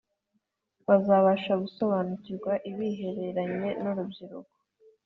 bazabashe 0.87 1.51
gusobanukirwa 1.63 2.51
ibihereranye 2.69 3.69
n’Urubyaro 3.81 4.39